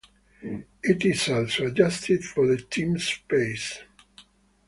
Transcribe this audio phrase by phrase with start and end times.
[0.81, 3.81] It is also adjusted for the team's pace.